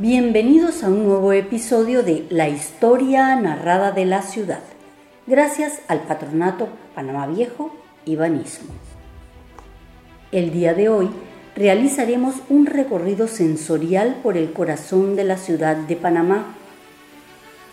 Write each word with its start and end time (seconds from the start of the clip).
Bienvenidos 0.00 0.84
a 0.84 0.90
un 0.90 1.08
nuevo 1.08 1.32
episodio 1.32 2.04
de 2.04 2.24
La 2.30 2.48
historia 2.48 3.34
narrada 3.34 3.90
de 3.90 4.04
la 4.04 4.22
ciudad, 4.22 4.60
gracias 5.26 5.80
al 5.88 6.02
patronato 6.02 6.68
Panamá 6.94 7.26
Viejo 7.26 7.74
y 8.04 8.14
Banismo. 8.14 8.68
El 10.30 10.52
día 10.52 10.74
de 10.74 10.88
hoy 10.88 11.10
realizaremos 11.56 12.36
un 12.48 12.66
recorrido 12.66 13.26
sensorial 13.26 14.20
por 14.22 14.36
el 14.36 14.52
corazón 14.52 15.16
de 15.16 15.24
la 15.24 15.36
ciudad 15.36 15.76
de 15.76 15.96
Panamá. 15.96 16.54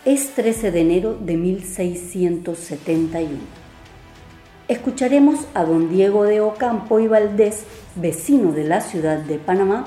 Es 0.03 0.29
13 0.29 0.71
de 0.71 0.81
enero 0.81 1.15
de 1.21 1.37
1671. 1.37 3.37
Escucharemos 4.67 5.41
a 5.53 5.63
don 5.63 5.91
Diego 5.91 6.23
de 6.23 6.41
Ocampo 6.41 6.99
y 6.99 7.05
Valdés, 7.05 7.65
vecino 7.95 8.51
de 8.51 8.63
la 8.63 8.81
ciudad 8.81 9.19
de 9.19 9.37
Panamá, 9.37 9.85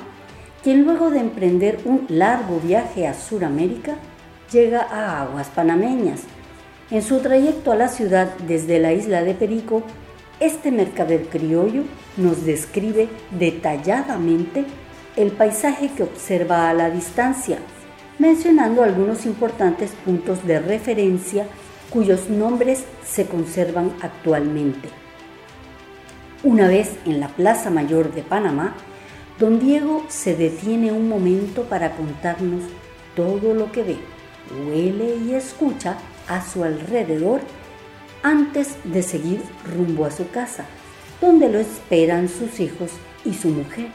quien 0.63 0.85
luego 0.85 1.11
de 1.11 1.21
emprender 1.21 1.79
un 1.85 2.07
largo 2.09 2.61
viaje 2.61 3.07
a 3.07 3.15
Sudamérica 3.15 3.97
llega 4.51 4.83
a 4.83 5.23
aguas 5.23 5.49
panameñas. 5.49 6.23
En 6.91 7.03
su 7.03 7.21
trayecto 7.21 7.71
a 7.71 7.77
la 7.77 7.89
ciudad 7.89 8.35
desde 8.47 8.79
la 8.79 8.93
isla 8.93 9.23
de 9.23 9.35
Perico, 9.35 9.83
este 10.41 10.71
mercader 10.71 11.29
criollo 11.29 11.83
nos 12.17 12.45
describe 12.45 13.09
detalladamente 13.31 14.65
el 15.17 15.33
paisaje 15.33 15.91
que 15.91 16.05
observa 16.05 16.71
a 16.71 16.75
la 16.75 16.91
distancia, 16.91 17.59
mencionando 18.19 18.83
algunos 18.83 19.27
importantes 19.27 19.91
puntos 20.05 20.47
de 20.47 20.61
referencia 20.61 21.47
cuyos 21.91 22.31
nombres 22.31 22.85
se 23.05 23.27
conservan 23.27 23.93
actualmente. 24.01 24.89
Una 26.45 26.69
vez 26.69 26.97
en 27.05 27.19
la 27.21 27.29
Plaza 27.29 27.69
Mayor 27.71 28.13
de 28.13 28.23
Panamá, 28.23 28.75
Don 29.39 29.61
Diego 29.61 30.05
se 30.09 30.35
detiene 30.35 30.91
un 30.91 31.09
momento 31.09 31.63
para 31.65 31.95
contarnos 31.95 32.65
todo 33.15 33.55
lo 33.55 33.71
que 33.71 33.85
ve, 33.85 33.97
huele 34.67 35.15
y 35.17 35.35
escucha 35.35 35.97
a 36.27 36.45
su 36.45 36.65
alrededor 36.65 37.41
antes 38.25 38.77
de 38.83 39.01
seguir 39.05 39.41
rumbo 39.65 40.07
a 40.07 40.11
su 40.11 40.29
casa, 40.31 40.65
donde 41.21 41.49
lo 41.49 41.61
esperan 41.61 42.29
sus 42.29 42.59
hijos 42.59 42.91
y 43.25 43.33
su 43.35 43.51
mujer. 43.51 43.87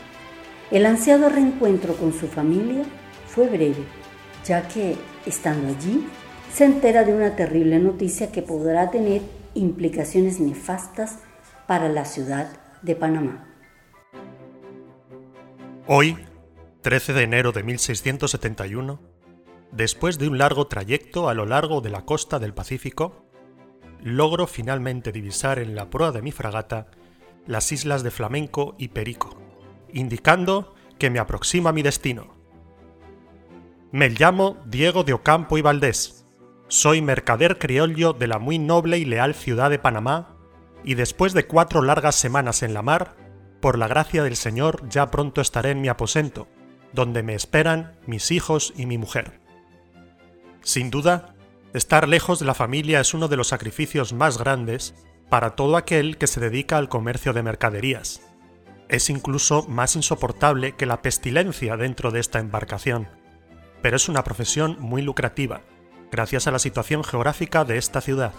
El 0.72 0.86
ansiado 0.86 1.28
reencuentro 1.28 1.96
con 1.98 2.14
su 2.14 2.28
familia 2.28 2.86
fue 3.28 3.48
breve, 3.48 3.84
ya 4.46 4.66
que, 4.70 4.96
estando 5.26 5.68
allí, 5.68 6.08
se 6.54 6.64
entera 6.64 7.04
de 7.04 7.14
una 7.14 7.36
terrible 7.36 7.80
noticia 7.80 8.32
que 8.32 8.44
podrá 8.44 8.92
tener 8.92 9.22
implicaciones 9.56 10.40
nefastas 10.40 11.18
para 11.68 11.90
la 11.90 12.06
ciudad 12.06 12.48
de 12.82 12.96
Panamá. 12.96 13.53
Hoy, 15.86 16.18
13 16.82 17.12
de 17.12 17.24
enero 17.24 17.52
de 17.52 17.62
1671, 17.62 19.02
después 19.74 20.18
de 20.18 20.30
un 20.30 20.38
largo 20.38 20.68
trayecto 20.68 21.28
a 21.28 21.34
lo 21.34 21.46
largo 21.46 21.82
de 21.82 21.90
la 21.90 22.06
costa 22.06 22.40
del 22.40 22.54
Pacífico, 22.54 23.26
logro 24.02 24.48
finalmente 24.48 25.12
divisar 25.12 25.60
en 25.60 25.76
la 25.76 25.90
proa 25.90 26.14
de 26.14 26.22
mi 26.22 26.32
fragata 26.32 26.88
las 27.48 27.74
islas 27.74 28.02
de 28.02 28.12
Flamenco 28.12 28.76
y 28.78 28.88
Perico, 28.90 29.38
indicando 29.92 30.74
que 30.98 31.10
me 31.10 31.20
aproxima 31.20 31.74
mi 31.74 31.82
destino. 31.82 32.34
Me 33.92 34.08
llamo 34.08 34.64
Diego 34.66 35.04
de 35.04 35.12
Ocampo 35.12 35.58
y 35.58 35.62
Valdés. 35.62 36.26
Soy 36.70 37.02
mercader 37.02 37.60
criollo 37.60 38.14
de 38.14 38.28
la 38.28 38.40
muy 38.40 38.58
noble 38.58 39.00
y 39.00 39.06
leal 39.06 39.34
ciudad 39.34 39.70
de 39.70 39.80
Panamá, 39.80 40.38
y 40.86 40.94
después 40.94 41.34
de 41.34 41.46
cuatro 41.46 41.82
largas 41.82 42.16
semanas 42.16 42.64
en 42.64 42.74
la 42.74 42.84
mar, 42.84 43.18
por 43.64 43.80
la 43.80 43.88
gracia 43.88 44.24
del 44.24 44.36
Señor 44.36 44.90
ya 44.90 45.10
pronto 45.10 45.40
estaré 45.40 45.72
en 45.72 45.80
mi 45.80 45.88
aposento, 45.88 46.50
donde 46.92 47.24
me 47.24 47.34
esperan 47.34 47.98
mis 48.06 48.30
hijos 48.32 48.74
y 48.76 48.86
mi 48.86 48.98
mujer. 48.98 49.40
Sin 50.64 50.92
duda, 50.92 51.34
estar 51.74 52.10
lejos 52.10 52.40
de 52.40 52.46
la 52.46 52.56
familia 52.56 53.00
es 53.00 53.14
uno 53.14 53.30
de 53.30 53.38
los 53.38 53.48
sacrificios 53.48 54.12
más 54.12 54.38
grandes 54.38 54.94
para 55.30 55.52
todo 55.52 55.78
aquel 55.78 56.18
que 56.18 56.28
se 56.28 56.42
dedica 56.42 56.78
al 56.78 56.90
comercio 56.90 57.32
de 57.32 57.42
mercaderías. 57.42 58.22
Es 58.90 59.10
incluso 59.10 59.66
más 59.70 59.96
insoportable 59.96 60.76
que 60.76 60.86
la 60.86 61.02
pestilencia 61.02 61.78
dentro 61.78 62.12
de 62.12 62.20
esta 62.20 62.40
embarcación, 62.40 63.08
pero 63.82 63.96
es 63.96 64.10
una 64.10 64.26
profesión 64.26 64.76
muy 64.82 65.02
lucrativa, 65.02 65.62
gracias 66.12 66.48
a 66.48 66.52
la 66.52 66.60
situación 66.60 67.02
geográfica 67.06 67.64
de 67.64 67.78
esta 67.78 68.02
ciudad. 68.02 68.34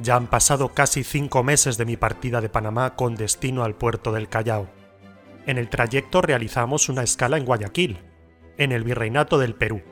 Ya 0.00 0.16
han 0.16 0.26
pasado 0.26 0.70
casi 0.70 1.04
cinco 1.04 1.42
meses 1.42 1.78
de 1.78 1.84
mi 1.84 1.96
partida 1.96 2.40
de 2.40 2.48
Panamá 2.48 2.96
con 2.96 3.14
destino 3.14 3.64
al 3.64 3.74
puerto 3.74 4.12
del 4.12 4.28
Callao. 4.28 4.68
En 5.46 5.58
el 5.58 5.68
trayecto 5.68 6.20
realizamos 6.20 6.88
una 6.88 7.02
escala 7.02 7.36
en 7.36 7.44
Guayaquil, 7.44 7.98
en 8.58 8.72
el 8.72 8.82
Virreinato 8.82 9.38
del 9.38 9.54
Perú. 9.54 9.82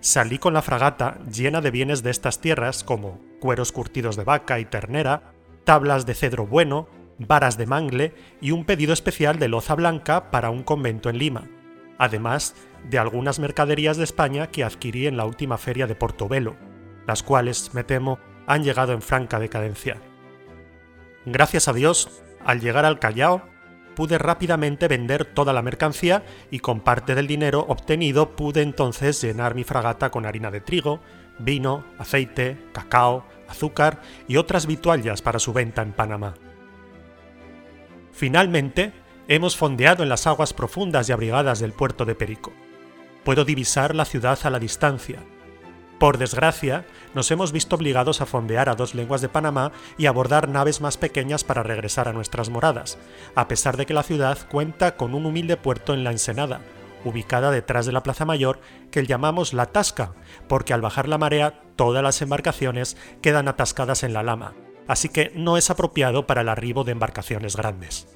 Salí 0.00 0.38
con 0.38 0.54
la 0.54 0.62
fragata 0.62 1.18
llena 1.32 1.60
de 1.60 1.70
bienes 1.70 2.02
de 2.02 2.10
estas 2.10 2.40
tierras 2.40 2.84
como 2.84 3.18
cueros 3.40 3.72
curtidos 3.72 4.16
de 4.16 4.24
vaca 4.24 4.60
y 4.60 4.64
ternera, 4.64 5.32
tablas 5.64 6.06
de 6.06 6.14
cedro 6.14 6.46
bueno, 6.46 6.88
varas 7.18 7.56
de 7.56 7.66
mangle 7.66 8.14
y 8.40 8.50
un 8.50 8.64
pedido 8.64 8.92
especial 8.92 9.38
de 9.38 9.48
loza 9.48 9.74
blanca 9.74 10.30
para 10.30 10.50
un 10.50 10.62
convento 10.62 11.08
en 11.10 11.18
Lima, 11.18 11.48
además 11.98 12.54
de 12.88 12.98
algunas 12.98 13.38
mercaderías 13.38 13.96
de 13.96 14.04
España 14.04 14.48
que 14.48 14.62
adquirí 14.62 15.06
en 15.06 15.16
la 15.16 15.24
última 15.24 15.58
feria 15.58 15.86
de 15.86 15.96
Portobelo, 15.96 16.56
las 17.06 17.22
cuales, 17.22 17.74
me 17.74 17.82
temo, 17.82 18.18
han 18.46 18.64
llegado 18.64 18.92
en 18.92 19.02
franca 19.02 19.38
decadencia. 19.38 19.96
Gracias 21.24 21.68
a 21.68 21.72
Dios, 21.72 22.22
al 22.44 22.60
llegar 22.60 22.84
al 22.84 22.98
Callao, 22.98 23.42
pude 23.96 24.18
rápidamente 24.18 24.88
vender 24.88 25.24
toda 25.24 25.52
la 25.52 25.62
mercancía 25.62 26.22
y 26.50 26.60
con 26.60 26.80
parte 26.80 27.14
del 27.14 27.26
dinero 27.26 27.64
obtenido 27.68 28.36
pude 28.36 28.62
entonces 28.62 29.20
llenar 29.20 29.54
mi 29.54 29.64
fragata 29.64 30.10
con 30.10 30.26
harina 30.26 30.50
de 30.50 30.60
trigo, 30.60 31.00
vino, 31.38 31.84
aceite, 31.98 32.58
cacao, 32.72 33.26
azúcar 33.48 34.02
y 34.28 34.36
otras 34.36 34.66
vituallas 34.66 35.22
para 35.22 35.38
su 35.38 35.52
venta 35.52 35.82
en 35.82 35.92
Panamá. 35.92 36.34
Finalmente, 38.12 38.92
hemos 39.28 39.56
fondeado 39.56 40.02
en 40.02 40.08
las 40.08 40.26
aguas 40.26 40.52
profundas 40.52 41.08
y 41.08 41.12
abrigadas 41.12 41.58
del 41.58 41.72
puerto 41.72 42.04
de 42.04 42.14
Perico. 42.14 42.52
Puedo 43.24 43.44
divisar 43.44 43.94
la 43.94 44.04
ciudad 44.04 44.38
a 44.44 44.50
la 44.50 44.58
distancia, 44.58 45.18
por 45.98 46.18
desgracia, 46.18 46.84
nos 47.14 47.30
hemos 47.30 47.52
visto 47.52 47.76
obligados 47.76 48.20
a 48.20 48.26
fondear 48.26 48.68
a 48.68 48.74
dos 48.74 48.94
lenguas 48.94 49.20
de 49.20 49.28
Panamá 49.28 49.72
y 49.96 50.06
abordar 50.06 50.48
naves 50.48 50.80
más 50.80 50.98
pequeñas 50.98 51.44
para 51.44 51.62
regresar 51.62 52.08
a 52.08 52.12
nuestras 52.12 52.50
moradas, 52.50 52.98
a 53.34 53.48
pesar 53.48 53.76
de 53.76 53.86
que 53.86 53.94
la 53.94 54.02
ciudad 54.02 54.38
cuenta 54.50 54.96
con 54.96 55.14
un 55.14 55.26
humilde 55.26 55.56
puerto 55.56 55.94
en 55.94 56.04
la 56.04 56.10
Ensenada, 56.10 56.60
ubicada 57.04 57.50
detrás 57.50 57.86
de 57.86 57.92
la 57.92 58.02
Plaza 58.02 58.24
Mayor, 58.24 58.60
que 58.90 59.06
llamamos 59.06 59.54
La 59.54 59.66
Tasca, 59.66 60.12
porque 60.48 60.74
al 60.74 60.82
bajar 60.82 61.08
la 61.08 61.18
marea 61.18 61.62
todas 61.76 62.02
las 62.02 62.20
embarcaciones 62.20 62.96
quedan 63.22 63.48
atascadas 63.48 64.02
en 64.02 64.12
la 64.12 64.22
lama, 64.22 64.54
así 64.86 65.08
que 65.08 65.32
no 65.34 65.56
es 65.56 65.70
apropiado 65.70 66.26
para 66.26 66.42
el 66.42 66.48
arribo 66.48 66.84
de 66.84 66.92
embarcaciones 66.92 67.56
grandes. 67.56 68.08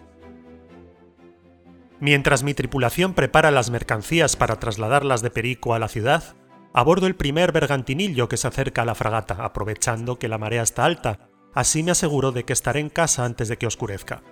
Mientras 2.01 2.43
mi 2.43 2.55
tripulación 2.55 3.13
prepara 3.13 3.51
las 3.51 3.71
mercancías 3.71 4.35
para 4.35 4.57
trasladarlas 4.57 5.21
de 5.21 5.31
Perico 5.31 5.75
a 5.75 5.79
la 5.79 5.89
ciudad, 5.89 6.35
Abordo 6.73 7.09
el 7.09 7.17
primer 7.17 7.51
bergantinillo 7.51 8.29
que 8.29 8.37
se 8.37 8.47
acerca 8.47 8.83
a 8.83 8.85
la 8.85 8.95
fragata, 8.95 9.45
aprovechando 9.45 10.19
que 10.19 10.29
la 10.29 10.39
marea 10.39 10.63
está 10.63 10.85
alta. 10.85 11.29
Así 11.53 11.83
me 11.83 11.91
aseguro 11.91 12.31
de 12.31 12.45
que 12.45 12.53
estaré 12.53 12.79
en 12.79 12.91
casa 12.91 13.25
antes 13.25 13.49
de 13.49 13.57
que 13.57 13.67
oscurezca. 13.67 14.23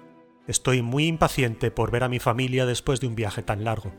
Estoy 0.47 0.81
muy 0.81 1.06
impaciente 1.06 1.72
por 1.72 1.91
ver 1.91 2.04
a 2.04 2.09
mi 2.09 2.21
familia 2.21 2.65
después 2.65 3.00
de 3.00 3.09
un 3.09 3.16
viaje 3.16 3.43
tan 3.43 3.65
largo. 3.65 3.93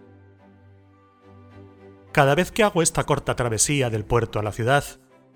Cada 2.14 2.34
vez 2.34 2.52
que 2.52 2.64
hago 2.64 2.82
esta 2.82 3.04
corta 3.04 3.36
travesía 3.36 3.90
del 3.90 4.06
puerto 4.06 4.40
a 4.40 4.44
la 4.44 4.54
ciudad, 4.54 4.84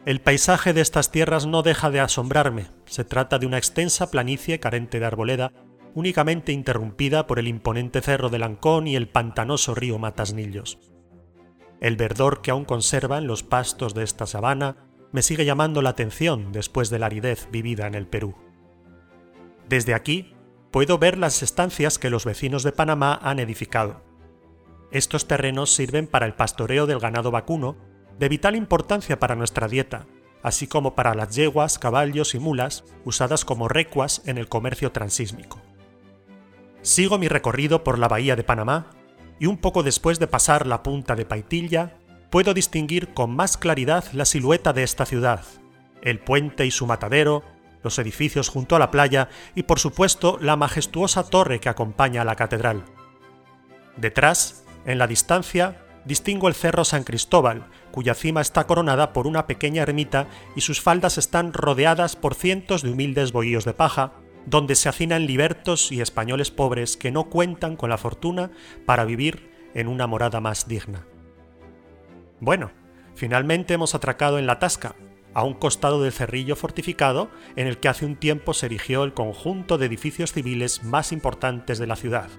el 0.06 0.22
paisaje 0.22 0.74
de 0.74 0.82
estas 0.82 1.12
tierras 1.12 1.46
no 1.46 1.62
deja 1.62 1.92
de 1.92 2.00
asombrarme. 2.00 2.68
Se 2.86 3.04
trata 3.04 3.38
de 3.38 3.46
una 3.46 3.58
extensa 3.58 4.12
planicie 4.12 4.60
carente 4.60 5.00
de 5.00 5.06
arboleda, 5.06 5.52
únicamente 5.94 6.54
interrumpida 6.54 7.28
por 7.28 7.38
el 7.38 7.48
imponente 7.48 8.02
cerro 8.02 8.30
de 8.30 8.40
Lancón 8.40 8.88
y 8.88 8.96
el 8.96 9.10
pantanoso 9.10 9.76
río 9.76 10.00
Matasnillos. 10.00 10.93
El 11.84 11.98
verdor 11.98 12.42
que 12.42 12.50
aún 12.50 12.64
conservan 12.64 13.28
los 13.28 13.44
pastos 13.44 13.94
de 13.94 14.06
esta 14.06 14.26
sabana 14.26 14.78
me 15.12 15.22
sigue 15.22 15.44
llamando 15.44 15.82
la 15.82 15.90
atención 15.90 16.54
después 16.54 16.90
de 16.90 16.98
la 16.98 17.08
aridez 17.08 17.50
vivida 17.52 17.88
en 17.88 17.94
el 17.94 18.08
Perú. 18.08 18.36
Desde 19.68 19.94
aquí 19.94 20.34
puedo 20.72 20.98
ver 20.98 21.18
las 21.18 21.44
estancias 21.44 22.00
que 22.00 22.10
los 22.10 22.24
vecinos 22.24 22.64
de 22.64 22.72
Panamá 22.72 23.20
han 23.22 23.40
edificado. 23.40 24.02
Estos 24.92 25.28
terrenos 25.28 25.76
sirven 25.76 26.08
para 26.08 26.26
el 26.26 26.36
pastoreo 26.36 26.86
del 26.88 27.00
ganado 27.00 27.32
vacuno, 27.32 27.76
de 28.18 28.30
vital 28.30 28.56
importancia 28.56 29.20
para 29.20 29.36
nuestra 29.36 29.68
dieta, 29.68 30.06
así 30.42 30.68
como 30.68 30.96
para 30.96 31.16
las 31.16 31.36
yeguas, 31.36 31.80
caballos 31.80 32.34
y 32.34 32.40
mulas 32.40 32.86
usadas 33.04 33.44
como 33.44 33.68
recuas 33.68 34.22
en 34.26 34.38
el 34.38 34.48
comercio 34.48 34.94
transísmico. 34.94 35.60
Sigo 36.82 37.18
mi 37.18 37.28
recorrido 37.28 37.84
por 37.84 38.00
la 38.00 38.08
bahía 38.08 38.38
de 38.38 38.46
Panamá 38.46 39.03
y 39.40 39.46
un 39.46 39.58
poco 39.58 39.84
después 39.84 40.20
de 40.20 40.28
pasar 40.28 40.68
la 40.68 40.84
punta 40.84 41.16
de 41.16 41.26
Paitilla, 41.26 41.98
puedo 42.30 42.54
distinguir 42.54 43.14
con 43.14 43.36
más 43.36 43.58
claridad 43.58 44.06
la 44.14 44.26
silueta 44.26 44.74
de 44.74 44.84
esta 44.84 45.06
ciudad, 45.06 45.44
el 46.02 46.20
puente 46.20 46.66
y 46.66 46.72
su 46.72 46.88
matadero, 46.88 47.44
los 47.84 48.00
edificios 48.00 48.50
junto 48.50 48.76
a 48.76 48.80
la 48.80 48.92
playa 48.92 49.30
y 49.56 49.64
por 49.64 49.80
supuesto 49.80 50.38
la 50.42 50.56
majestuosa 50.56 51.24
torre 51.30 51.60
que 51.60 51.70
acompaña 51.70 52.22
a 52.22 52.26
la 52.26 52.36
catedral. 52.36 52.86
Detrás, 53.98 54.60
En 54.86 54.98
la 54.98 55.08
distancia 55.08 55.78
distingo 56.06 56.48
el 56.48 56.54
cerro 56.54 56.84
San 56.84 57.04
Cristóbal, 57.04 57.68
cuya 57.92 58.14
cima 58.14 58.42
está 58.42 58.66
coronada 58.66 59.14
por 59.14 59.28
una 59.28 59.48
pequeña 59.48 59.84
ermita 59.84 60.28
y 60.56 60.62
sus 60.62 60.82
faldas 60.82 61.18
están 61.18 61.54
rodeadas 61.54 62.16
por 62.16 62.36
cientos 62.36 62.82
de 62.82 62.92
humildes 62.92 63.32
bohíos 63.32 63.66
de 63.66 63.74
paja, 63.74 64.14
donde 64.46 64.76
se 64.76 64.90
hacinan 64.90 65.26
libertos 65.26 65.92
y 65.92 66.02
españoles 66.02 66.52
pobres 66.52 66.98
que 66.98 67.12
no 67.12 67.30
cuentan 67.30 67.76
con 67.76 67.90
la 67.90 67.98
fortuna 67.98 68.52
para 68.86 69.06
vivir 69.06 69.52
en 69.74 69.88
una 69.88 70.08
morada 70.08 70.42
más 70.42 70.68
digna. 70.68 71.06
Bueno, 72.40 72.72
finalmente 73.16 73.74
hemos 73.74 73.96
atracado 73.96 74.38
en 74.38 74.48
la 74.48 74.60
Tasca, 74.60 74.96
a 75.34 75.44
un 75.44 75.54
costado 75.54 76.02
del 76.02 76.12
cerrillo 76.12 76.56
fortificado 76.56 77.30
en 77.56 77.68
el 77.68 77.80
que 77.80 77.90
hace 77.90 78.06
un 78.06 78.16
tiempo 78.16 78.54
se 78.54 78.68
erigió 78.68 79.04
el 79.04 79.14
conjunto 79.14 79.78
de 79.78 79.88
edificios 79.88 80.32
civiles 80.32 80.84
más 80.84 81.12
importantes 81.12 81.80
de 81.80 81.88
la 81.88 81.96
ciudad, 81.96 82.30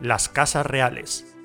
las 0.00 0.28
casas 0.28 0.66
reales, 0.66 1.36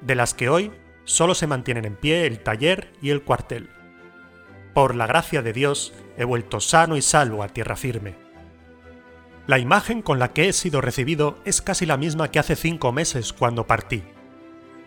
de 0.00 0.14
las 0.14 0.34
que 0.34 0.48
hoy 0.48 0.70
solo 1.04 1.34
se 1.34 1.46
mantienen 1.46 1.84
en 1.84 1.96
pie 1.96 2.26
el 2.26 2.42
taller 2.42 2.92
y 3.02 3.10
el 3.10 3.22
cuartel. 3.22 3.70
Por 4.74 4.94
la 4.94 5.06
gracia 5.06 5.42
de 5.42 5.52
Dios 5.52 5.92
he 6.16 6.24
vuelto 6.24 6.60
sano 6.60 6.96
y 6.96 7.02
salvo 7.02 7.42
a 7.42 7.48
tierra 7.48 7.74
firme. 7.74 8.29
La 9.50 9.58
imagen 9.58 10.00
con 10.00 10.20
la 10.20 10.32
que 10.32 10.48
he 10.48 10.52
sido 10.52 10.80
recibido 10.80 11.36
es 11.44 11.60
casi 11.60 11.84
la 11.84 11.96
misma 11.96 12.30
que 12.30 12.38
hace 12.38 12.54
cinco 12.54 12.92
meses 12.92 13.32
cuando 13.32 13.66
partí. 13.66 14.04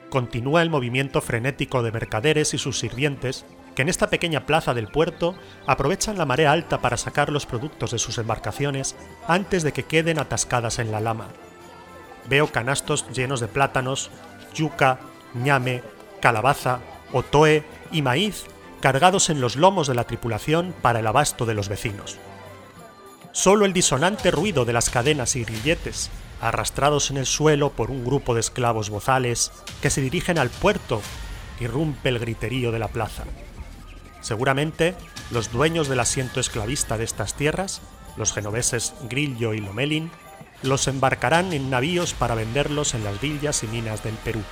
Continúa 0.10 0.62
el 0.62 0.70
movimiento 0.70 1.20
frenético 1.20 1.84
de 1.84 1.92
mercaderes 1.92 2.54
y 2.54 2.58
sus 2.58 2.80
sirvientes 2.80 3.46
que 3.76 3.82
en 3.82 3.90
esta 3.90 4.10
pequeña 4.10 4.46
plaza 4.46 4.74
del 4.74 4.88
puerto 4.88 5.36
aprovechan 5.68 6.18
la 6.18 6.26
marea 6.26 6.54
alta 6.54 6.80
para 6.80 6.96
sacar 6.96 7.30
los 7.30 7.46
productos 7.46 7.92
de 7.92 8.00
sus 8.00 8.18
embarcaciones 8.18 8.96
antes 9.28 9.64
de 9.64 9.74
que 9.74 9.84
queden 9.84 10.18
atascadas 10.18 10.80
en 10.80 10.94
la 10.94 11.02
lama. 11.02 11.28
Veo 12.30 12.48
canastos 12.48 13.06
llenos 13.12 13.42
de 13.42 13.50
plátanos, 13.50 14.12
yuca, 14.56 14.98
ñame, 15.34 15.84
calabaza, 16.22 16.80
otoe 17.12 17.66
y 17.92 18.02
maíz 18.02 18.46
cargados 18.80 19.30
en 19.30 19.42
los 19.42 19.58
lomos 19.58 19.88
de 19.88 19.96
la 19.96 20.06
tripulación 20.06 20.74
para 20.82 21.00
el 21.00 21.08
abasto 21.08 21.46
de 21.46 21.54
los 21.54 21.68
vecinos. 21.68 22.18
Solo 23.34 23.66
el 23.66 23.74
disonante 23.74 24.30
ruido 24.30 24.64
de 24.64 24.74
las 24.74 24.92
cadenas 24.92 25.36
y 25.36 25.44
grilletes, 25.44 26.12
arrastrados 26.40 27.10
en 27.10 27.18
el 27.18 27.26
suelo 27.26 27.72
por 27.72 27.90
un 27.90 28.06
grupo 28.06 28.36
de 28.36 28.40
esclavos 28.40 28.92
bozales 28.92 29.52
que 29.82 29.90
se 29.90 30.02
dirigen 30.02 30.38
al 30.38 30.52
puerto, 30.52 31.02
irrumpe 31.60 32.10
el 32.10 32.20
griterío 32.20 32.72
de 32.72 32.78
la 32.78 32.90
plaza. 32.90 33.24
Seguramente 34.22 34.94
los 35.32 35.52
dueños 35.52 35.88
del 35.88 36.00
asiento 36.00 36.40
esclavista 36.40 36.96
de 36.96 37.06
estas 37.06 37.34
tierras, 37.34 37.82
los 38.18 38.34
genoveses 38.34 38.94
Grillo 39.10 39.56
y 39.56 39.62
Lomelin, 39.62 40.12
los 40.62 40.88
embarcarán 40.88 41.54
en 41.54 41.72
navíos 41.72 42.14
para 42.14 42.36
venderlos 42.36 42.94
en 42.94 43.04
las 43.04 43.20
villas 43.20 43.64
y 43.64 43.68
minas 43.68 44.04
del 44.04 44.14
Perú. 44.14 44.44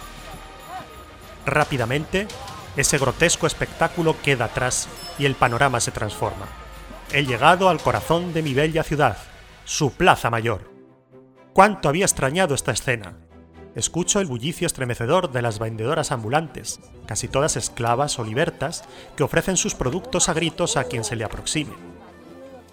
Rápidamente, 1.45 2.27
ese 2.75 2.97
grotesco 2.97 3.45
espectáculo 3.45 4.19
queda 4.23 4.45
atrás 4.45 4.87
y 5.19 5.25
el 5.25 5.35
panorama 5.35 5.79
se 5.79 5.91
transforma. 5.91 6.60
He 7.13 7.25
llegado 7.25 7.67
al 7.67 7.81
corazón 7.81 8.33
de 8.33 8.41
mi 8.41 8.53
bella 8.53 8.83
ciudad, 8.83 9.17
su 9.65 9.91
Plaza 9.91 10.29
Mayor. 10.29 10.71
¿Cuánto 11.51 11.89
había 11.89 12.05
extrañado 12.05 12.55
esta 12.55 12.71
escena? 12.71 13.17
escucho 13.75 14.19
el 14.19 14.27
bullicio 14.27 14.67
estremecedor 14.67 15.31
de 15.31 15.41
las 15.41 15.59
vendedoras 15.59 16.11
ambulantes, 16.11 16.79
casi 17.05 17.27
todas 17.27 17.55
esclavas 17.55 18.19
o 18.19 18.23
libertas, 18.23 18.83
que 19.15 19.23
ofrecen 19.23 19.57
sus 19.57 19.75
productos 19.75 20.29
a 20.29 20.33
gritos 20.33 20.77
a 20.77 20.85
quien 20.85 21.03
se 21.03 21.15
le 21.15 21.23
aproxime. 21.23 21.73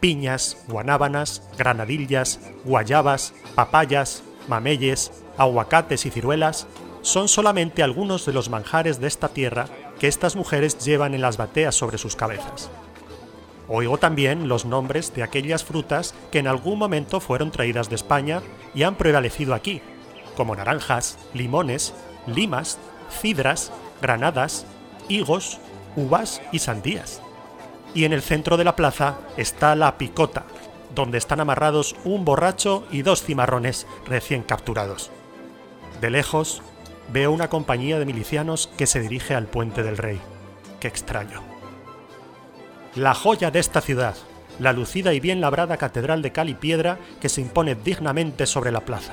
Piñas, 0.00 0.56
guanábanas, 0.68 1.42
granadillas, 1.56 2.40
guayabas, 2.64 3.34
papayas, 3.54 4.22
mameyes, 4.48 5.12
aguacates 5.36 6.06
y 6.06 6.10
ciruelas 6.10 6.66
son 7.02 7.28
solamente 7.28 7.82
algunos 7.82 8.26
de 8.26 8.32
los 8.32 8.50
manjares 8.50 9.00
de 9.00 9.06
esta 9.06 9.28
tierra 9.28 9.66
que 9.98 10.08
estas 10.08 10.36
mujeres 10.36 10.78
llevan 10.84 11.14
en 11.14 11.20
las 11.22 11.36
bateas 11.36 11.74
sobre 11.74 11.98
sus 11.98 12.16
cabezas. 12.16 12.70
Oigo 13.68 13.98
también 13.98 14.48
los 14.48 14.64
nombres 14.64 15.14
de 15.14 15.22
aquellas 15.22 15.62
frutas 15.62 16.14
que 16.30 16.38
en 16.38 16.46
algún 16.46 16.78
momento 16.78 17.20
fueron 17.20 17.50
traídas 17.50 17.90
de 17.90 17.96
España 17.96 18.40
y 18.74 18.82
han 18.82 18.94
prevalecido 18.94 19.54
aquí, 19.54 19.82
como 20.36 20.56
naranjas, 20.56 21.18
limones, 21.34 21.92
limas, 22.26 22.78
cidras, 23.10 23.70
granadas, 24.00 24.66
higos, 25.08 25.58
uvas 25.96 26.40
y 26.50 26.60
sandías. 26.60 27.20
Y 27.94 28.04
en 28.04 28.12
el 28.12 28.22
centro 28.22 28.56
de 28.56 28.64
la 28.64 28.76
plaza 28.76 29.18
está 29.36 29.74
la 29.74 29.98
picota, 29.98 30.44
donde 30.94 31.18
están 31.18 31.40
amarrados 31.40 31.94
un 32.04 32.24
borracho 32.24 32.86
y 32.90 33.02
dos 33.02 33.22
cimarrones 33.22 33.86
recién 34.06 34.42
capturados. 34.42 35.10
De 36.00 36.10
lejos 36.10 36.62
veo 37.12 37.32
una 37.32 37.48
compañía 37.48 37.98
de 37.98 38.06
milicianos 38.06 38.70
que 38.78 38.86
se 38.86 39.00
dirige 39.00 39.34
al 39.34 39.46
puente 39.46 39.82
del 39.82 39.98
rey. 39.98 40.20
Qué 40.80 40.88
extraño. 40.88 41.47
La 42.98 43.14
joya 43.14 43.52
de 43.52 43.60
esta 43.60 43.80
ciudad, 43.80 44.16
la 44.58 44.72
lucida 44.72 45.14
y 45.14 45.20
bien 45.20 45.40
labrada 45.40 45.76
catedral 45.76 46.20
de 46.20 46.32
cal 46.32 46.48
y 46.48 46.54
piedra 46.54 46.98
que 47.20 47.28
se 47.28 47.40
impone 47.40 47.76
dignamente 47.76 48.44
sobre 48.44 48.72
la 48.72 48.80
plaza 48.80 49.12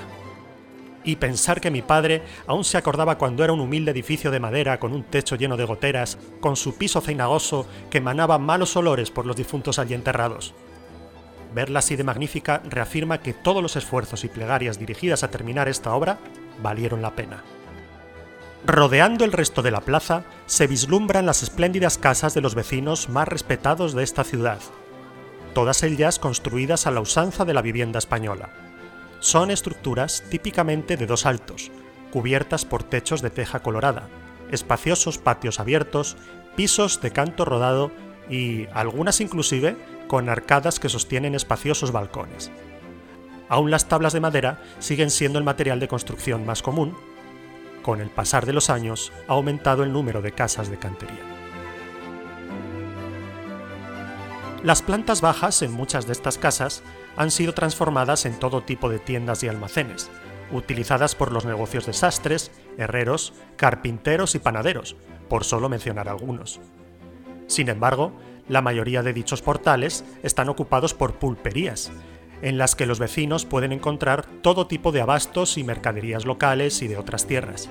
y 1.03 1.17
pensar 1.17 1.61
que 1.61 1.69
mi 1.69 1.83
padre 1.83 2.23
aún 2.47 2.63
se 2.63 2.79
acordaba 2.79 3.19
cuando 3.19 3.43
era 3.43 3.53
un 3.53 3.59
humilde 3.59 3.91
edificio 3.91 4.31
de 4.31 4.39
madera 4.39 4.79
con 4.79 4.91
un 4.91 5.03
techo 5.03 5.35
lleno 5.35 5.55
de 5.55 5.65
goteras, 5.65 6.17
con 6.39 6.55
su 6.55 6.79
piso 6.79 6.99
ceinagoso 6.99 7.67
que 7.91 7.99
emanaba 7.99 8.39
malos 8.39 8.75
olores 8.75 9.11
por 9.11 9.27
los 9.27 9.35
difuntos 9.35 9.77
allí 9.77 9.93
enterrados. 9.93 10.55
Verla 11.53 11.77
así 11.77 11.95
de 11.95 12.03
magnífica 12.03 12.63
reafirma 12.67 13.19
que 13.19 13.33
todos 13.33 13.61
los 13.61 13.75
esfuerzos 13.75 14.23
y 14.23 14.29
plegarias 14.29 14.79
dirigidas 14.79 15.21
a 15.21 15.29
terminar 15.29 15.69
esta 15.69 15.93
obra 15.93 16.17
valieron 16.59 17.03
la 17.03 17.13
pena. 17.13 17.43
Rodeando 18.65 19.25
el 19.25 19.31
resto 19.31 19.61
de 19.61 19.71
la 19.71 19.81
plaza 19.81 20.23
se 20.47 20.67
vislumbran 20.67 21.25
las 21.25 21.43
espléndidas 21.43 21.97
casas 21.97 22.33
de 22.33 22.41
los 22.41 22.55
vecinos 22.55 23.09
más 23.09 23.27
respetados 23.27 23.93
de 23.93 24.03
esta 24.03 24.23
ciudad, 24.23 24.59
todas 25.53 25.83
ellas 25.83 26.19
construidas 26.19 26.87
a 26.87 26.91
la 26.91 27.01
usanza 27.01 27.45
de 27.45 27.53
la 27.53 27.61
vivienda 27.61 27.99
española 27.99 28.49
son 29.25 29.49
estructuras 29.49 30.23
típicamente 30.29 30.97
de 30.97 31.07
dos 31.07 31.25
altos, 31.25 31.71
cubiertas 32.11 32.63
por 32.63 32.83
techos 32.83 33.23
de 33.23 33.31
teja 33.31 33.61
colorada, 33.61 34.07
espaciosos 34.51 35.17
patios 35.17 35.59
abiertos, 35.59 36.15
pisos 36.55 37.01
de 37.01 37.09
canto 37.09 37.43
rodado 37.43 37.91
y 38.29 38.67
algunas 38.73 39.21
inclusive 39.21 39.77
con 40.07 40.29
arcadas 40.29 40.79
que 40.79 40.89
sostienen 40.89 41.33
espaciosos 41.33 41.91
balcones. 41.91 42.51
Aún 43.49 43.71
las 43.71 43.87
tablas 43.87 44.13
de 44.13 44.19
madera 44.19 44.61
siguen 44.77 45.09
siendo 45.09 45.39
el 45.39 45.45
material 45.45 45.79
de 45.79 45.87
construcción 45.87 46.45
más 46.45 46.61
común. 46.61 46.95
Con 47.85 48.01
el 48.01 48.09
pasar 48.09 48.47
de 48.47 48.53
los 48.53 48.71
años 48.71 49.13
ha 49.27 49.33
aumentado 49.33 49.83
el 49.83 49.93
número 49.93 50.23
de 50.23 50.31
casas 50.31 50.71
de 50.71 50.79
cantería. 50.79 51.21
Las 54.63 54.81
plantas 54.81 55.21
bajas 55.21 55.61
en 55.61 55.71
muchas 55.71 56.07
de 56.07 56.13
estas 56.13 56.39
casas 56.39 56.81
han 57.15 57.29
sido 57.29 57.53
transformadas 57.53 58.25
en 58.25 58.39
todo 58.39 58.63
tipo 58.63 58.89
de 58.89 58.97
tiendas 58.97 59.43
y 59.43 59.49
almacenes, 59.49 60.09
utilizadas 60.51 61.13
por 61.13 61.31
los 61.31 61.45
negocios 61.45 61.85
de 61.85 61.93
sastres, 61.93 62.51
herreros, 62.79 63.33
carpinteros 63.55 64.33
y 64.33 64.39
panaderos, 64.39 64.95
por 65.29 65.43
solo 65.43 65.69
mencionar 65.69 66.09
algunos. 66.09 66.59
Sin 67.45 67.69
embargo, 67.69 68.13
la 68.49 68.63
mayoría 68.63 69.03
de 69.03 69.13
dichos 69.13 69.43
portales 69.43 70.03
están 70.23 70.49
ocupados 70.49 70.95
por 70.95 71.19
pulperías, 71.19 71.91
en 72.41 72.57
las 72.57 72.75
que 72.75 72.85
los 72.85 72.99
vecinos 72.99 73.45
pueden 73.45 73.71
encontrar 73.71 74.25
todo 74.41 74.67
tipo 74.67 74.91
de 74.91 75.01
abastos 75.01 75.57
y 75.57 75.63
mercaderías 75.63 76.25
locales 76.25 76.81
y 76.81 76.87
de 76.87 76.97
otras 76.97 77.27
tierras. 77.27 77.69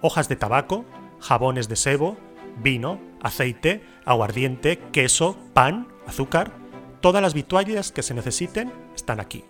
Hojas 0.00 0.28
de 0.28 0.36
tabaco, 0.36 0.84
jabones 1.20 1.68
de 1.68 1.76
sebo, 1.76 2.16
vino, 2.62 3.00
aceite, 3.22 3.82
aguardiente, 4.04 4.78
queso, 4.92 5.36
pan, 5.54 5.88
azúcar, 6.06 6.52
todas 7.00 7.22
las 7.22 7.34
vituallas 7.34 7.92
que 7.92 8.02
se 8.02 8.14
necesiten 8.14 8.72
están 8.94 9.20
aquí. 9.20 9.44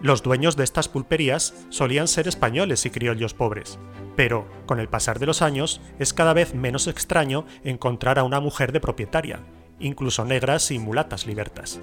Los 0.00 0.22
dueños 0.22 0.56
de 0.56 0.62
estas 0.62 0.88
pulperías 0.88 1.54
solían 1.70 2.06
ser 2.06 2.28
españoles 2.28 2.86
y 2.86 2.90
criollos 2.90 3.34
pobres, 3.34 3.78
pero 4.14 4.46
con 4.66 4.78
el 4.78 4.88
pasar 4.88 5.18
de 5.18 5.26
los 5.26 5.42
años 5.42 5.80
es 5.98 6.14
cada 6.14 6.34
vez 6.34 6.54
menos 6.54 6.86
extraño 6.86 7.46
encontrar 7.64 8.18
a 8.18 8.22
una 8.22 8.38
mujer 8.38 8.70
de 8.70 8.80
propietaria, 8.80 9.40
incluso 9.80 10.24
negras 10.24 10.70
y 10.70 10.78
mulatas 10.78 11.26
libertas. 11.26 11.80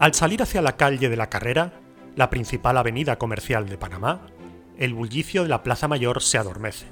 Al 0.00 0.14
salir 0.14 0.40
hacia 0.40 0.62
la 0.62 0.78
calle 0.78 1.10
de 1.10 1.16
la 1.18 1.28
Carrera, 1.28 1.74
la 2.16 2.30
principal 2.30 2.78
avenida 2.78 3.18
comercial 3.18 3.68
de 3.68 3.76
Panamá, 3.76 4.22
el 4.78 4.94
bullicio 4.94 5.42
de 5.42 5.50
la 5.50 5.62
Plaza 5.62 5.88
Mayor 5.88 6.22
se 6.22 6.38
adormece. 6.38 6.86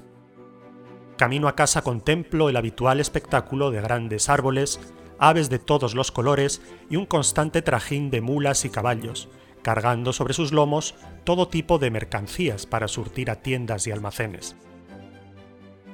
Camino 1.17 1.49
a 1.49 1.57
casa 1.57 1.81
contemplo 1.81 2.51
el 2.51 2.57
habitual 2.59 3.01
espectáculo 3.01 3.71
de 3.71 3.81
grandes 3.81 4.29
árboles, 4.29 4.79
aves 5.19 5.49
de 5.49 5.59
todos 5.59 5.95
los 5.95 6.13
colores 6.13 6.61
y 6.91 6.97
un 6.97 7.07
constante 7.07 7.63
trajín 7.63 8.11
de 8.11 8.21
mulas 8.21 8.67
y 8.67 8.69
caballos, 8.69 9.31
cargando 9.63 10.13
sobre 10.13 10.35
sus 10.35 10.53
lomos 10.53 10.95
todo 11.25 11.49
tipo 11.49 11.79
de 11.79 11.91
mercancías 11.91 12.67
para 12.67 12.89
surtir 12.89 13.31
a 13.31 13.37
tiendas 13.37 13.87
y 13.87 13.91
almacenes. 13.91 14.55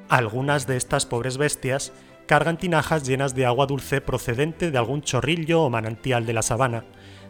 Algunas 0.09 0.66
de 0.66 0.76
estas 0.76 1.06
pobres 1.06 1.38
bestias 1.38 1.92
cargan 2.26 2.59
tinajas 2.59 3.06
llenas 3.06 3.35
de 3.35 3.47
agua 3.47 3.66
dulce 3.66 4.00
procedente 4.00 4.71
de 4.71 4.78
algún 4.78 5.02
chorrillo 5.02 5.62
o 5.62 5.71
manantial 5.71 6.26
de 6.26 6.33
la 6.33 6.42
sabana, 6.42 6.85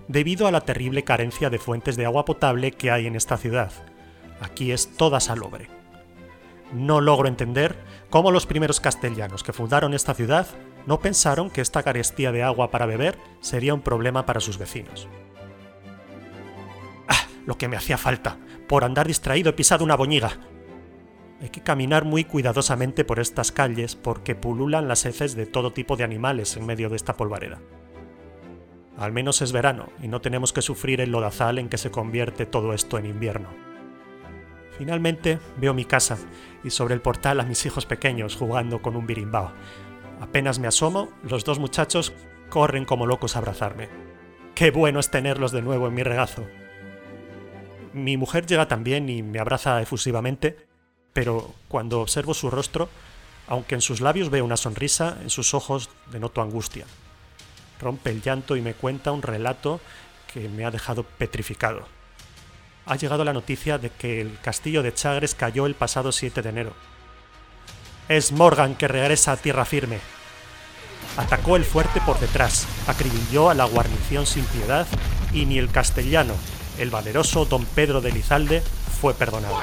debido 0.08 0.46
a 0.46 0.50
la 0.50 0.62
terrible 0.62 1.04
carencia 1.04 1.50
de 1.50 1.58
fuentes 1.58 1.96
de 1.96 2.06
agua 2.06 2.24
potable 2.24 2.72
que 2.72 2.90
hay 2.90 3.06
en 3.06 3.16
esta 3.16 3.36
ciudad, 3.36 3.72
aquí 4.40 4.72
es 4.72 4.96
toda 4.96 5.20
salobre. 5.20 5.68
No 6.72 7.00
logro 7.00 7.28
entender 7.28 7.76
cómo 8.10 8.30
los 8.30 8.46
primeros 8.46 8.80
castellanos 8.80 9.42
que 9.42 9.52
fundaron 9.52 9.94
esta 9.94 10.14
ciudad 10.14 10.46
no 10.86 11.00
pensaron 11.00 11.50
que 11.50 11.60
esta 11.60 11.82
carestía 11.82 12.32
de 12.32 12.42
agua 12.42 12.70
para 12.70 12.86
beber 12.86 13.18
sería 13.40 13.74
un 13.74 13.80
problema 13.80 14.26
para 14.26 14.40
sus 14.40 14.58
vecinos. 14.58 15.08
¡Ah! 17.08 17.26
Lo 17.46 17.56
que 17.56 17.68
me 17.68 17.76
hacía 17.76 17.96
falta. 17.96 18.38
Por 18.68 18.84
andar 18.84 19.06
distraído 19.06 19.50
he 19.50 19.54
pisado 19.54 19.84
una 19.84 19.96
boñiga. 19.96 20.32
Hay 21.40 21.50
que 21.50 21.62
caminar 21.62 22.04
muy 22.04 22.24
cuidadosamente 22.24 23.04
por 23.04 23.20
estas 23.20 23.52
calles 23.52 23.96
porque 23.96 24.34
pululan 24.34 24.88
las 24.88 25.04
heces 25.04 25.34
de 25.34 25.46
todo 25.46 25.72
tipo 25.72 25.96
de 25.96 26.04
animales 26.04 26.56
en 26.56 26.66
medio 26.66 26.88
de 26.88 26.96
esta 26.96 27.16
polvareda. 27.16 27.60
Al 28.96 29.12
menos 29.12 29.42
es 29.42 29.52
verano 29.52 29.88
y 30.02 30.08
no 30.08 30.20
tenemos 30.20 30.52
que 30.52 30.62
sufrir 30.62 31.00
el 31.00 31.10
lodazal 31.10 31.58
en 31.58 31.68
que 31.68 31.78
se 31.78 31.90
convierte 31.90 32.46
todo 32.46 32.72
esto 32.72 32.98
en 32.98 33.06
invierno. 33.06 33.48
Finalmente 34.78 35.38
veo 35.56 35.74
mi 35.74 35.84
casa 35.84 36.18
y 36.62 36.70
sobre 36.70 36.94
el 36.94 37.00
portal 37.00 37.40
a 37.40 37.44
mis 37.44 37.64
hijos 37.66 37.86
pequeños 37.86 38.36
jugando 38.36 38.82
con 38.82 38.96
un 38.96 39.06
birimbao. 39.06 39.52
Apenas 40.20 40.58
me 40.58 40.68
asomo, 40.68 41.08
los 41.22 41.44
dos 41.44 41.58
muchachos 41.58 42.12
corren 42.50 42.84
como 42.84 43.06
locos 43.06 43.34
a 43.34 43.40
abrazarme. 43.40 43.88
Qué 44.54 44.70
bueno 44.70 45.00
es 45.00 45.10
tenerlos 45.10 45.52
de 45.52 45.62
nuevo 45.62 45.88
en 45.88 45.94
mi 45.94 46.02
regazo. 46.02 46.46
Mi 47.92 48.16
mujer 48.16 48.46
llega 48.46 48.68
también 48.68 49.08
y 49.08 49.22
me 49.22 49.40
abraza 49.40 49.80
efusivamente, 49.82 50.56
pero 51.12 51.52
cuando 51.68 52.00
observo 52.00 52.34
su 52.34 52.50
rostro, 52.50 52.88
aunque 53.46 53.74
en 53.74 53.80
sus 53.80 54.00
labios 54.00 54.30
veo 54.30 54.44
una 54.44 54.56
sonrisa, 54.56 55.18
en 55.22 55.30
sus 55.30 55.54
ojos 55.54 55.90
denoto 56.10 56.42
angustia. 56.42 56.86
Rompe 57.80 58.10
el 58.10 58.22
llanto 58.22 58.56
y 58.56 58.62
me 58.62 58.74
cuenta 58.74 59.12
un 59.12 59.22
relato 59.22 59.80
que 60.32 60.48
me 60.48 60.64
ha 60.64 60.70
dejado 60.70 61.04
petrificado. 61.04 61.86
Ha 62.86 62.96
llegado 62.96 63.24
la 63.24 63.32
noticia 63.32 63.78
de 63.78 63.90
que 63.90 64.20
el 64.20 64.38
castillo 64.40 64.82
de 64.82 64.92
Chagres 64.92 65.34
cayó 65.34 65.66
el 65.66 65.74
pasado 65.74 66.12
7 66.12 66.42
de 66.42 66.48
enero. 66.48 66.72
Es 68.08 68.32
Morgan 68.32 68.74
que 68.74 68.88
regresa 68.88 69.32
a 69.32 69.36
tierra 69.36 69.64
firme. 69.64 69.98
Atacó 71.16 71.56
el 71.56 71.64
fuerte 71.64 72.00
por 72.00 72.18
detrás, 72.18 72.66
acribilló 72.86 73.48
a 73.48 73.54
la 73.54 73.64
guarnición 73.64 74.26
sin 74.26 74.44
piedad 74.46 74.86
y 75.32 75.46
ni 75.46 75.58
el 75.58 75.70
castellano, 75.70 76.34
el 76.78 76.90
valeroso 76.90 77.44
don 77.44 77.64
Pedro 77.64 78.00
de 78.00 78.12
Lizalde, 78.12 78.62
fue 79.00 79.14
perdonado. 79.14 79.60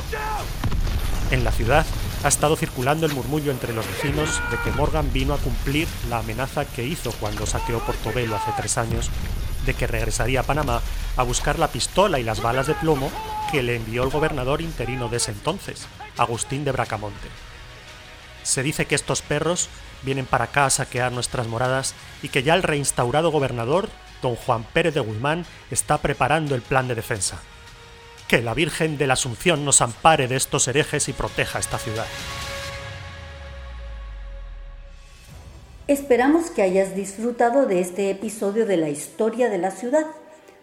En 1.30 1.44
la 1.44 1.52
ciudad 1.52 1.86
ha 2.24 2.28
estado 2.28 2.56
circulando 2.56 3.06
el 3.06 3.14
murmullo 3.14 3.52
entre 3.52 3.74
los 3.74 3.88
vecinos 3.88 4.42
de 4.52 4.58
que 4.60 4.72
Morgan 4.78 5.12
vino 5.12 5.34
a 5.34 5.40
cumplir 5.40 5.88
la 6.10 6.20
amenaza 6.20 6.66
que 6.66 6.86
hizo 6.86 7.12
cuando 7.14 7.48
saqueó 7.48 7.80
Portobelo 7.80 8.36
hace 8.36 8.52
tres 8.56 8.78
años, 8.78 9.10
de 9.66 9.74
que 9.74 9.88
regresaría 9.88 10.42
a 10.42 10.44
Panamá 10.44 10.82
a 11.18 11.24
buscar 11.24 11.58
la 11.58 11.70
pistola 11.70 12.20
y 12.20 12.24
las 12.24 12.42
balas 12.42 12.68
de 12.68 12.76
plomo 12.76 13.12
que 13.52 13.64
le 13.64 13.76
envió 13.76 14.04
el 14.04 14.10
gobernador 14.10 14.62
interino 14.62 15.10
de 15.10 15.18
ese 15.18 15.32
entonces, 15.32 15.88
Agustín 16.18 16.64
de 16.64 16.72
Bracamonte. 16.72 17.28
Se 18.44 18.64
dice 18.64 18.86
que 18.86 18.96
estos 18.96 19.22
perros 19.22 19.70
vienen 20.04 20.26
para 20.26 20.46
acá 20.46 20.66
a 20.66 20.72
saquear 20.72 21.12
nuestras 21.12 21.48
moradas 21.48 21.96
y 22.22 22.30
que 22.30 22.44
ya 22.44 22.54
el 22.54 22.64
reinstaurado 22.64 23.32
gobernador, 23.32 23.90
don 24.22 24.36
Juan 24.36 24.64
Pérez 24.64 24.94
de 24.94 25.00
Guzmán, 25.00 25.46
está 25.72 25.98
preparando 26.00 26.54
el 26.54 26.62
plan 26.62 26.88
de 26.88 26.96
defensa. 26.96 27.40
Que 28.32 28.42
la 28.42 28.54
Virgen 28.54 28.98
de 28.98 29.08
la 29.08 29.16
Asunción 29.16 29.66
nos 29.66 29.82
ampare 29.82 30.30
de 30.30 30.38
estos 30.38 30.66
herejes 30.70 31.10
y 31.10 31.12
proteja 31.12 31.60
esta 31.60 31.78
ciudad. 31.78 32.06
Esperamos 35.88 36.50
que 36.50 36.62
hayas 36.62 36.96
disfrutado 36.96 37.66
de 37.66 37.82
este 37.82 38.10
episodio 38.10 38.66
de 38.66 38.78
la 38.78 38.88
historia 38.88 39.50
de 39.50 39.58
la 39.58 39.72
ciudad. 39.72 40.06